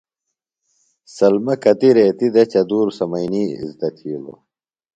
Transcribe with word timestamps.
سلمہ 1.15 1.55
کتیۡ 1.63 1.93
ریتی 1.97 2.27
دےۡ 2.33 2.47
چدُور 2.51 2.87
سمینیۡ 2.97 3.49
اِزدہ 3.61 3.89
تھِیلوۡ۔ 3.95 4.39